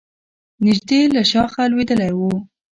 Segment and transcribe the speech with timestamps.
[0.65, 2.21] نژدې له شاخه لوېدلی و.